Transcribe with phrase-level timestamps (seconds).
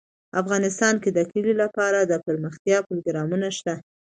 [0.41, 3.73] افغانستان کې د کلي لپاره دپرمختیا پروګرامونه شته.